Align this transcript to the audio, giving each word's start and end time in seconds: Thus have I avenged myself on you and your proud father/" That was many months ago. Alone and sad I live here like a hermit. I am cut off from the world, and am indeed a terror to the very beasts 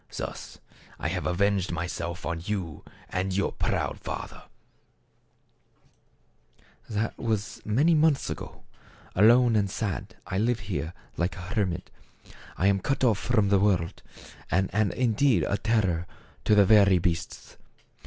Thus 0.17 0.57
have 0.99 1.27
I 1.27 1.29
avenged 1.29 1.71
myself 1.71 2.25
on 2.25 2.41
you 2.43 2.83
and 3.09 3.31
your 3.37 3.51
proud 3.51 3.99
father/" 3.99 4.45
That 6.89 7.15
was 7.19 7.61
many 7.65 7.93
months 7.93 8.27
ago. 8.27 8.63
Alone 9.13 9.55
and 9.55 9.69
sad 9.69 10.15
I 10.25 10.39
live 10.39 10.61
here 10.61 10.95
like 11.17 11.35
a 11.37 11.41
hermit. 11.53 11.91
I 12.57 12.65
am 12.65 12.79
cut 12.79 13.03
off 13.03 13.19
from 13.19 13.49
the 13.49 13.59
world, 13.59 14.01
and 14.49 14.73
am 14.73 14.89
indeed 14.91 15.43
a 15.43 15.59
terror 15.59 16.07
to 16.45 16.55
the 16.55 16.65
very 16.65 16.97
beasts 16.97 17.57